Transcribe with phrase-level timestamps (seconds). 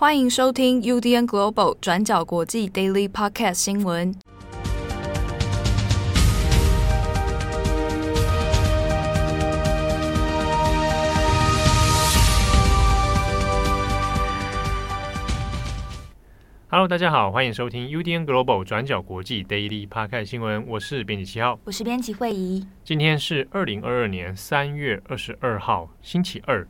[0.00, 4.14] 欢迎收听 UDN Global 转角国际 Daily Podcast 新闻。
[16.68, 20.64] Hello，大家好，欢迎收听 UDN Global 转角国际 Daily Podcast 新闻。
[20.68, 22.64] 我是编辑七号，我是编辑惠仪。
[22.84, 26.64] 今天是二零二二年三月二十二号，星期二。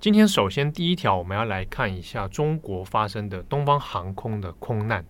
[0.00, 5.04] 今天首先第一条，我们要来看一下中国发生的东方航空的空难。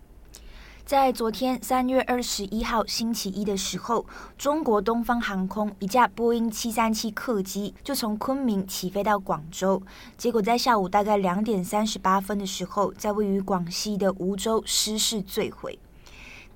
[0.83, 4.05] 在昨天三月二十一号星期一的时候，
[4.37, 9.81] 中国东方航空一架波音七三七客机就从昆明起飞到广州，
[10.17, 15.79] 结果在下午大概两点三十八分的时候，在位于广西的梧州失事坠毁。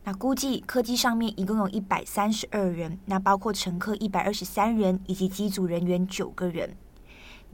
[0.03, 6.75] 那估计客机上面一共有一百三十二人，那包括乘客一百二十三人以及机组人员九个人。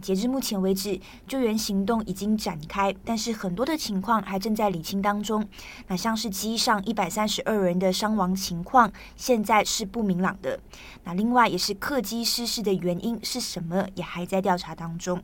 [0.01, 5.47] 截至目前为止，救援行动已经展开，但是很多的情况还正在理清当中。
[5.87, 10.59] 那像是机上一百三十二人的伤亡情况，现在是不明朗的。
[11.03, 15.21] 那另外也是客机失事的原因是什么，也还在调查当中。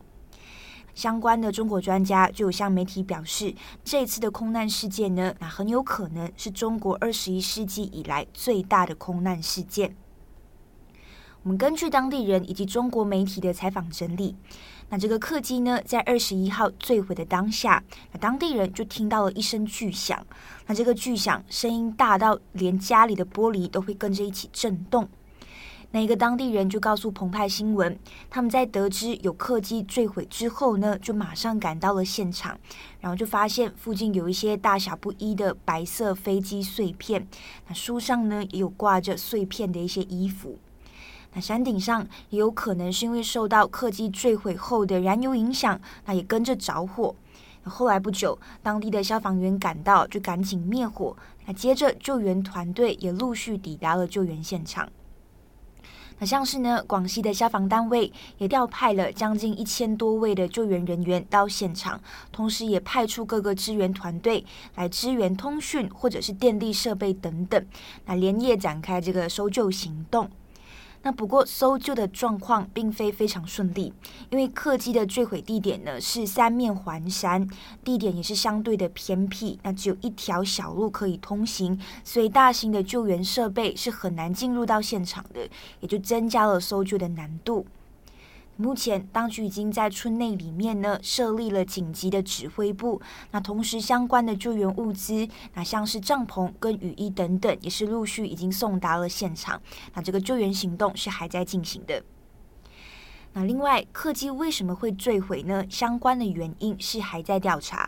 [0.94, 3.54] 相关的中国专家就有向媒体表示，
[3.84, 9.96] 这次的空难事件呢，那很有可能是中国二十一世纪以来最大的空难事件。
[11.48, 14.36] 我们根据当地人以及中国媒体的采访整理，
[14.90, 17.82] 那这个客机呢，在二十一号坠毁的当下，
[18.12, 20.28] 那当地人就听到了一声巨响，
[20.66, 25.08] 那这个巨响声音大到连家里的玻璃都会跟着一起震动。
[25.92, 27.98] 那一个当地人就告诉澎湃新闻，
[28.30, 32.60] 他们在得知有客机坠毁之后呢，就马上赶到了现场，
[33.00, 37.26] 然后就发现附近有一些大小不一的白色飞机碎片，
[37.70, 40.60] 那书上呢也有挂着碎片的一些衣服。
[41.40, 47.16] 山顶上也有可能是因为受到客机坠毁后的燃油影响，那也跟着着火。
[47.64, 51.16] 后来不久，当地的消防员赶到，就赶紧灭火。
[51.46, 54.90] 那接着救援团队也陆续抵达了救援现场。
[56.20, 64.44] 那像是呢，广西的消防单位也调派了将近一千多位的救援人员到现场，同时也派出各个支援团队
[64.76, 67.64] 来支援通讯或者是电力设备等等，
[68.06, 70.28] 那连夜展开这个搜救行动。
[71.08, 73.94] 那不过搜救的状况并非非常顺利，
[74.30, 77.48] 因为客机的坠毁地点呢是三面环山，
[77.82, 85.48] 地点也是相对的偏僻，那只有一条小路可以通行，所以大型的救援设备是很难进入到现场的，
[85.80, 87.66] 也就增加了搜救的难度。
[88.58, 93.00] 目前，当局已经在村内里面呢设立了紧急的指挥部。
[93.32, 99.62] 那同时，相关的救援物资，那像是帐篷跟雨衣等等，也是陆续已经送达了现场。
[99.94, 102.04] 那这个救援行动是还在进行的。
[103.34, 105.64] 那另外，客机为什么会坠毁呢？
[105.70, 107.88] 相关的原因是还在调查。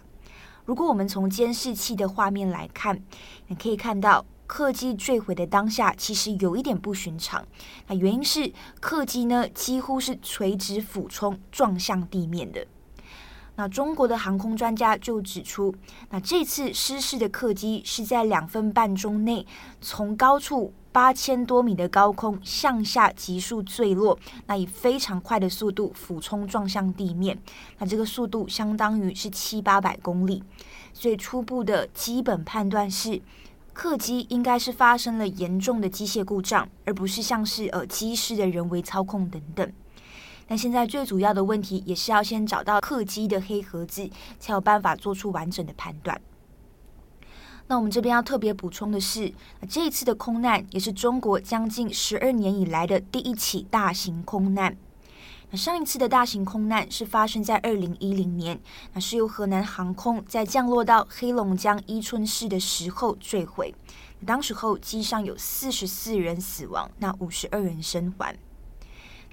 [0.66, 3.02] 如果我们从监视器的画面来看，
[3.48, 4.24] 你可以看到。
[4.50, 7.46] 客机坠毁的当下，其实有一点不寻常。
[7.86, 12.66] 那原因是客机呢几乎是垂直俯冲撞向地面的。
[13.58, 15.76] 那中国的航空专家就指出，
[16.10, 19.46] 那这次失事的客机是在两分半钟内
[19.82, 24.18] 从高处八千多米的高空向下急速坠落，
[24.48, 27.38] 那以非常快的速度俯冲撞向地面。
[27.78, 30.42] 那这个速度相当于是七八百公里，
[30.92, 33.22] 所以初步的基本判断是。
[33.80, 39.72] 客机应该是发生了严重的机械故障，而不是像是呃机师的人为操控等等。
[40.50, 46.20] 但现在最主要的问题也是要先找到客机的黑盒子，才有办法做出完整的判断。
[47.68, 49.34] 那我们这边要特别补充的是，
[49.70, 54.76] 这一次的空难也是中国将近十二年以来的第一起大型空难。
[55.58, 58.60] 上一次的大型空难是发生在二零一零年，
[58.94, 63.74] 那是由河南航空在降落到黑龙江伊春市的时候坠毁。
[64.26, 68.38] 当时候机上有四十四人死亡，那五十二人生还。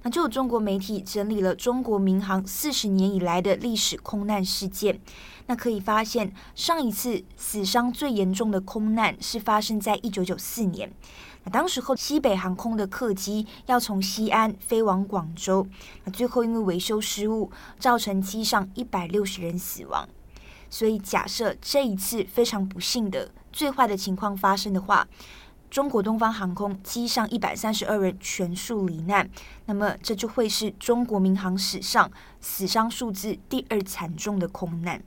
[0.03, 4.99] 那就有中国媒体整理了中国民航四十年以来的历史空难事件，
[5.47, 10.91] 那可以发现上一次死伤最严重的空难是发生在一九九四年。
[11.49, 15.65] 当时候，西北航空的客机要从西安飞往广州，
[16.03, 20.07] 那最后因为维修失误，造成机上一百六十人死亡。
[20.69, 25.07] 所以，假设这一次非常不幸的最坏的情况发生的话，
[25.69, 29.29] 中国东方航空机上一百三十二人全数罹难，
[29.65, 32.11] 那么这就会是中国民航史上
[32.41, 35.01] 死伤数字第二惨重的空难。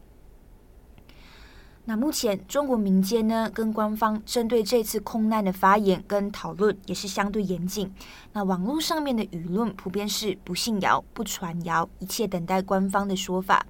[1.86, 7.92] 那目前中国民间呢，跟官方针对这次空难的发言跟讨论也是相对严谨。
[8.32, 13.66] 那网络上面的舆论普遍是不信谣、不传谣，一切等待官方的说法。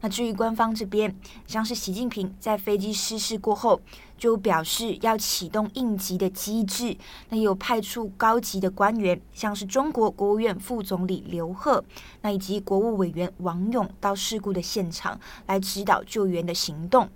[0.00, 1.16] 那至于官方这边，
[1.46, 3.80] 像是习近平在飞机失事过后
[4.18, 6.94] 就表示要启动应急的机制，
[7.30, 11.82] 那有派出高级的官员，像是中国国务院副总理刘鹤，
[12.20, 17.08] 那以及国务委员王勇到事故的现场来指导救援的行动。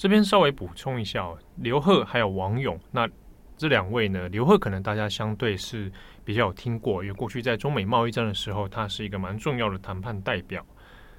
[0.00, 3.06] 这边稍微补充一下哦，刘鹤还有王勇，那
[3.54, 5.92] 这两位呢，刘鹤可能大家相对是
[6.24, 10.64] 比较有听过，因为过去在中美贸易战的时候，他是一个蛮重要的谈判代表。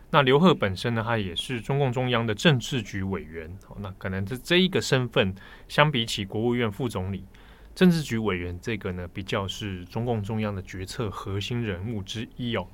[0.10, 5.32] 那刘鹤本身呢，他也是中共中央的政治局委员，那可能这这一个身份，
[5.68, 7.24] 相比起国务院副总理，
[7.76, 12.68] 政治局委员这个呢，比较是中共中央的决策核心人物之一哦。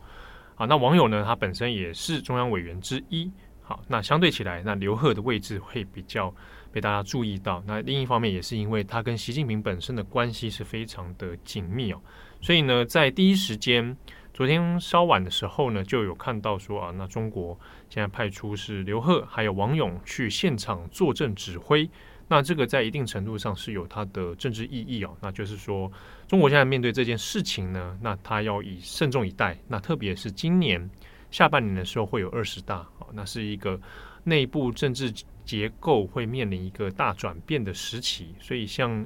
[0.55, 3.29] 啊，那王勇呢，他本身也是中央委员之一。
[3.67, 6.33] 好，那相对起来，那刘贺的位置会比较
[6.71, 7.61] 被大家注意到。
[7.67, 11.99] 那另一方面，也是因为他跟习近平本身的关系是非常的紧密哦，
[12.39, 13.97] 所以呢，在第一时间，
[14.33, 17.59] 昨天稍晚的时候呢，就有看到说啊，那中国
[17.89, 21.89] 现在派出是刘贺还有王勇去现场坐镇指挥。
[22.29, 25.91] 那这个在一定程度上是有它的政治意义哦，那就是说，
[26.25, 29.57] 中国现在面对这件事情呢，那他要以慎重以待。
[29.67, 30.89] 那特别是今年。
[31.31, 33.79] 下半年的时候会有二十大，那是一个
[34.23, 35.11] 内部政治
[35.43, 39.05] 结构会面临一个大转变的时期，所以像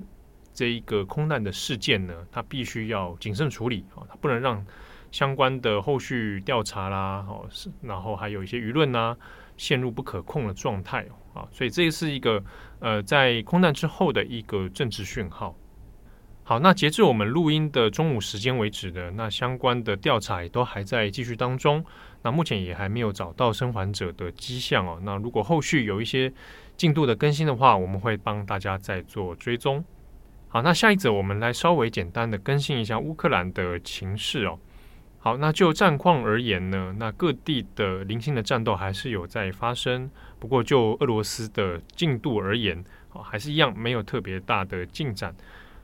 [0.53, 4.65] 这一个空难的事件呢，它必须要谨慎处理啊，它不能让
[5.11, 9.15] 相关的后续调查啦，哦是，然后还有一些舆论呐
[9.57, 12.43] 陷入不可控的状态啊，所以这是一个
[12.79, 15.55] 呃在空难之后的一个政治讯号。
[16.51, 21.81] 好，那截至我们录音的中午时间为止的，那相关的调查也都还在继续当中。
[22.23, 24.99] 那目前也还没有找到生还者的迹象哦。
[25.01, 26.29] 那如果后续有一些
[26.75, 29.81] 进度的更新的话，我们会帮大家再做追踪。
[30.49, 34.59] 好，那下一则我们来稍微简单的更新一下乌克兰的情势哦。
[35.19, 40.11] 好，那就战况而言呢，那各地的零星的战斗还是有在发生。
[40.37, 42.83] 不过就俄罗斯的进度而言，
[43.13, 45.33] 啊，还是一样没有特别大的进展。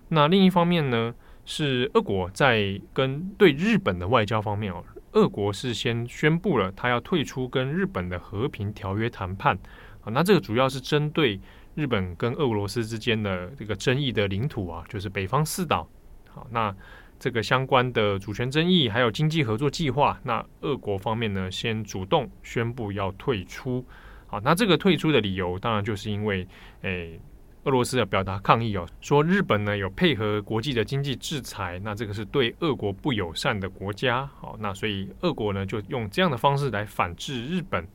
[0.09, 1.13] 那另一方面呢，
[1.43, 9.57] 是俄国在跟对日本的外交方面哦，俄国是先宣布了他要退出跟日本的和平条约谈判
[10.01, 10.11] 啊。
[10.11, 11.39] 那这个主要是针对
[11.75, 15.87] 日本跟俄罗斯之间的这个争议的领土啊，就是北方四岛。
[16.29, 16.73] 好，那
[17.19, 23.85] 这个相关的主权争议还有经济合作计划，那俄国方面呢，先主动宣布要退出。
[24.27, 26.47] 好，那这个退出的理由，当然就是因为
[26.83, 27.19] 诶。
[27.67, 37.85] 俄罗斯要表达抗议哦，说日本呢有配合国际的经济制裁，那这个是对俄国不友善的国家，好，那所以俄国呢就用这样的方式来反制日本。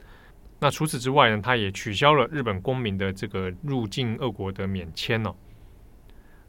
[0.61, 5.35] 那除此之外呢，他也取消了日本公民的这个入境俄国的免签哦。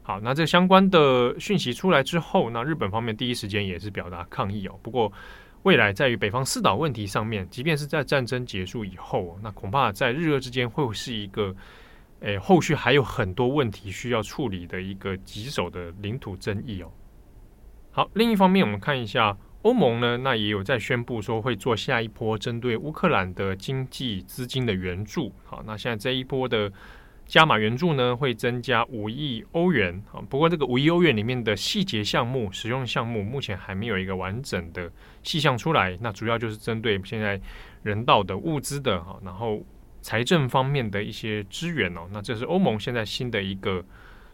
[0.02, 4.78] 好，那这相关的讯息出来之后，那日本方面第一时间也是表达抗议哦。
[4.82, 5.10] 不过
[5.62, 11.56] 未来在于北方四岛问题上面，即便是在战争结束以后，那恐怕在日俄之间会是一个。
[12.20, 16.90] 诶，后续还有很多问题需要处理的一个棘手的领土争议哦。
[17.90, 25.32] 好，另一方面，我们看一下欧盟呢，那也有在宣布说会做下一波针对乌克兰的经济资金的援助。
[25.44, 26.72] 好，那现在这一波的
[27.26, 30.02] 加码援助呢，会增加五亿欧元。
[30.10, 34.90] 啊，不过这个五亿欧元里面的细节项目、使用项目，目前还没有一个完整的
[35.22, 35.98] 细项出来。
[36.00, 37.38] 那主要就是针对现在
[37.82, 39.62] 人道的物资的哈，然后。
[40.04, 43.82] 财政方面的一些支援哦，那这是欧盟现在新的一个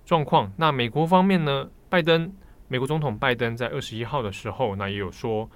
[0.05, 0.53] 状况。
[0.57, 1.69] 那美国方面呢？
[1.89, 2.33] 拜登，
[2.67, 5.49] 美国总统拜登在二十一号的时候，那也有说，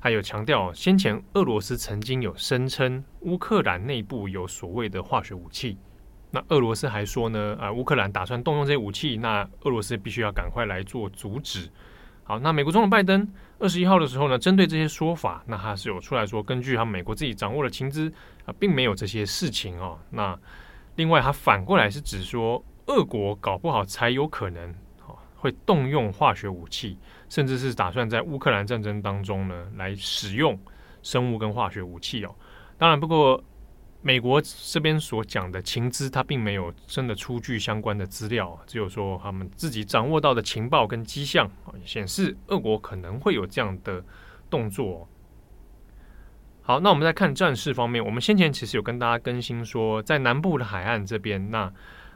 [0.00, 5.78] 他有强调，先前俄罗斯曾经有声称乌克兰内部有所谓的化学武器。
[6.32, 11.70] 那俄罗斯还说呢，啊，乌克兰打算动用这些武器，那俄罗斯必须要赶快来做阻止。
[12.24, 18.12] 好，那美国总统拜登二十一号的时候呢，针对这些说法，那他是有出来说，根据他美国自己掌握的情资
[18.58, 19.98] 并没有这些事情哦。
[20.10, 20.38] 那
[20.96, 24.70] 另外，他反过来是指说，俄国搞不好才有可能
[25.06, 30.58] 哦会动用化学武器，甚至是打算在乌克兰战争当中呢来使用
[31.02, 32.34] 生物跟化学武器哦。
[32.78, 33.42] 当然，不过。
[34.02, 41.46] 美国这边所讲的情资，他并没有真的出具相关的资料，只有说他们自己掌握到的情报跟迹象
[41.84, 44.02] 显示，俄国可能会有这样的
[44.48, 45.06] 动作。
[46.70, 51.68] 好，那我们再看战事方面，我们先前其实有跟大家更新说，在南部的海岸这边，那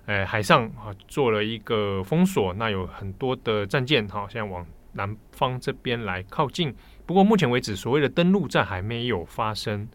[0.06, 6.72] 呃海上啊做了一个封锁，那有很多的战舰哈，现在往南方这边来靠近。
[7.04, 9.88] 不过目前为止，所谓的登陆战还没有发生。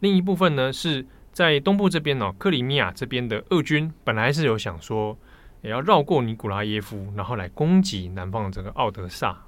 [0.00, 1.06] 另一部分呢是。
[1.32, 5.14] 在东部这边呢，克里米亚这边的俄军本来是有想说，
[5.60, 9.38] 也要绕过尼古拉耶夫，然后来攻击南方的这个奥德萨。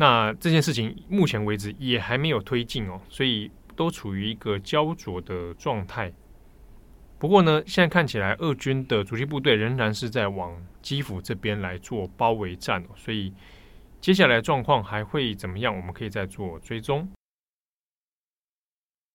[0.00, 6.10] 那这件事情目前为止也还没有推进哦，所以都处于一个焦灼的状态。
[7.18, 13.30] 不过呢，现在看起来俄军的主力部队仍然是在往基辅这边来做包围战，所以
[14.00, 15.76] 接下来状况还会怎么样？
[15.76, 17.06] 我们可以再做追踪。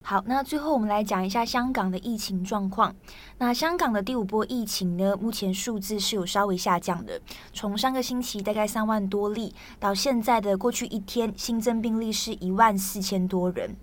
[0.08, 2.94] 好，那最后我们来讲一下香港的疫情状况。
[3.38, 7.20] 那香港的第五波疫情呢，目前数字是有稍微下降的，
[7.52, 13.74] 从上个星期大概三万多例，到现在的过去一天新增病例是一万四千多人。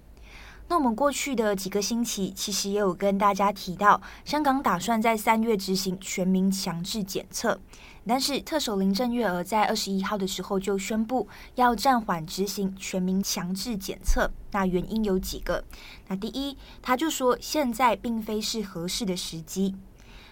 [0.69, 7.59] 那我们过去的几个星期其实也有跟大家提到，香港打算在三月执行全民强制检测。
[8.05, 14.29] 但是特首林郑月娥在二十一号的时候就宣布要暂缓执行全民强制检测。
[14.51, 15.63] 那原因有几个？
[16.07, 19.75] 那第一，他就说现在并非是合适的时机。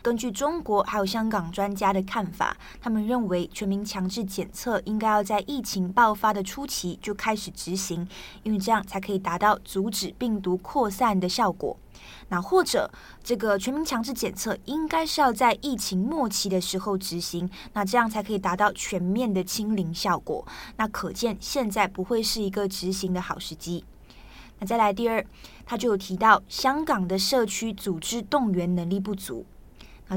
[0.02, 8.08] 根据中国还有香港专家的看法，他们认为全民强制检测应该要在疫情爆发的初期就开始执行，
[8.42, 11.78] 因为这样才可以达到阻止病毒扩散的效果。
[12.30, 12.90] 那或者
[13.24, 20.44] 这个全民强制检测应该是要在疫情末期的时候执行，那这样才可以达到全面的清零效果。
[20.78, 23.86] 那可见现在不会是一个执行的好时机。
[24.58, 25.24] 那再来第二，
[25.66, 29.46] 他就有提到香港的社区组织动员能力不足。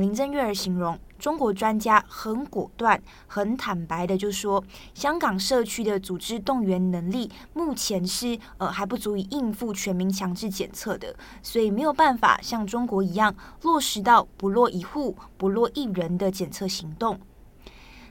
[0.00, 0.98] 林郑月儿形容。
[1.16, 17.18] 中国专家很果断、很坦白的就说，香港社区的组织动员能力目前是呃还不足以应付全民强制检测的，所以没有办法像中国一样落实到不落一户、不落一人的检测行动。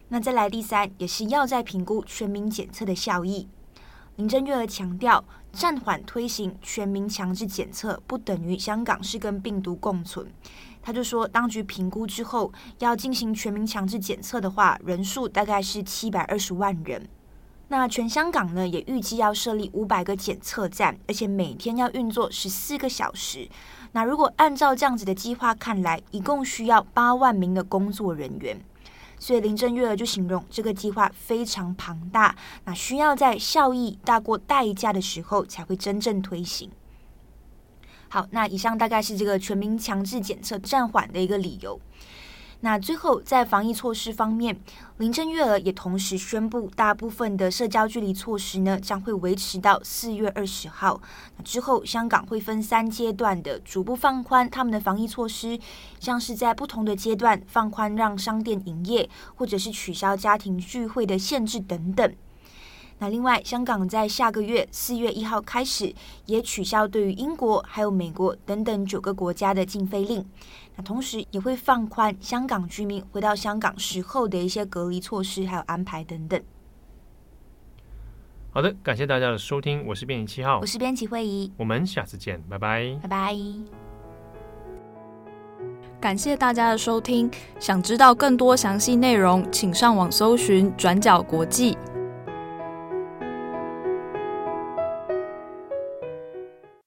[0.08, 3.48] 那再来第三，也是要再评估全民检测的效益。
[4.18, 10.28] 林郑月娥强调，暂缓推行全民强制检测不等于香港是跟病毒共存。
[10.84, 17.10] 他就说，当局评估之后要进行全民强制检测的话，人数大概是七百二十万人。
[17.70, 23.50] 那全香港呢，也预计要设立五百个检测站，而且每天要运作十四个小时。
[23.94, 28.62] 那如果按照这样子的计划看来，一共需要八万名的工作人员。
[29.24, 36.70] 所以林正月娥就形容这个计划非常庞大，那需要在效益大过代价的时候才会真正推行。
[38.10, 41.80] 好，那以上大概是这个全民强制检测暂缓的一个理由。
[42.66, 44.58] 那最后在防疫措施方面，
[44.96, 51.02] 林郑月娥也同时宣布，大部分的社交距离措施呢将会维持到四月二十号。
[51.36, 55.60] 那之后，香港会分三阶段的逐步放宽他们的防疫措施，
[56.00, 62.16] 像是在不同的阶段放宽让商店营业，或者是取消家庭聚会的限制等等。
[63.00, 65.94] 那另外，香港在下个月四月一号开始
[66.28, 70.26] 也取消对于英国还有美国等等九个国家的禁飞令。
[70.76, 76.42] 那同时也会放宽香港居民回到香港时候的一些隔离措施还有安排等等。
[78.52, 83.38] 好的，感谢大家的收听，我是编辑七号，我是编辑惠仪，我们下次见，拜拜，拜拜。
[86.00, 91.78] 感谢大家的收听，想知道更多详细内容，请上网搜寻转角国际。